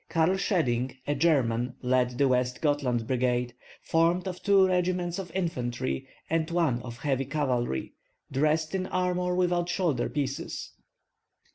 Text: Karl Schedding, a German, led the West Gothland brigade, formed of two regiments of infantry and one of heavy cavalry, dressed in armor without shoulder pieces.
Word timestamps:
Karl 0.09 0.35
Schedding, 0.35 0.97
a 1.05 1.13
German, 1.13 1.75
led 1.83 2.17
the 2.17 2.27
West 2.27 2.59
Gothland 2.59 3.05
brigade, 3.05 3.53
formed 3.83 4.27
of 4.27 4.41
two 4.41 4.65
regiments 4.65 5.19
of 5.19 5.29
infantry 5.35 6.07
and 6.27 6.49
one 6.49 6.81
of 6.81 6.97
heavy 6.97 7.25
cavalry, 7.25 7.93
dressed 8.31 8.73
in 8.73 8.87
armor 8.87 9.35
without 9.35 9.69
shoulder 9.69 10.09
pieces. 10.09 10.71